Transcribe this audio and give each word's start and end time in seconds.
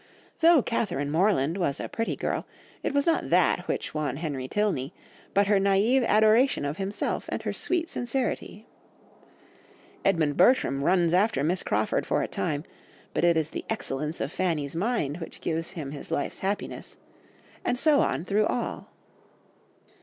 Though 0.39 0.63
Catherine 0.63 1.11
Morland 1.11 1.57
was 1.59 1.79
a 1.79 1.87
pretty 1.87 2.15
girl, 2.15 2.47
it 2.81 2.91
was 2.91 3.05
not 3.05 3.29
that 3.29 3.67
which 3.67 3.93
won 3.93 4.15
Henry 4.17 4.47
Tilney, 4.47 4.93
but 5.35 5.45
her 5.45 5.59
naïve 5.59 6.03
adoration 6.07 6.65
of 6.65 6.77
himself, 6.77 7.29
and 7.29 7.43
her 7.43 7.53
sweet 7.53 7.87
sincerity. 7.87 8.65
Edmund 10.03 10.37
Bertram 10.37 10.83
runs 10.83 11.13
after 11.13 11.43
Miss 11.43 11.61
Crawford 11.61 12.07
for 12.07 12.23
a 12.23 12.27
time, 12.27 12.63
but 13.13 13.23
it 13.23 13.37
is 13.37 13.51
the 13.51 13.63
excellence 13.69 14.19
of 14.19 14.31
Fanny's 14.31 14.75
mind 14.75 15.17
which 15.17 15.39
gives 15.39 15.69
him 15.69 15.91
his 15.91 16.09
life's 16.09 16.39
happiness, 16.39 16.97
and 17.63 17.77
so 17.77 17.99
on 17.99 18.25
through 18.25 18.47
all. 18.47 18.89